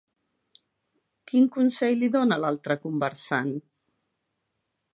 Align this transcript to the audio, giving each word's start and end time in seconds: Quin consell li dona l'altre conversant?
Quin 1.31 1.45
consell 1.57 1.99
li 2.03 2.09
dona 2.15 2.39
l'altre 2.45 2.79
conversant? 2.87 3.53